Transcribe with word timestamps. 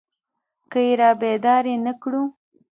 که 0.71 0.79
يې 0.87 0.93
رابيدارې 1.01 1.75
نه 1.85 1.93
کړو. 2.01 2.23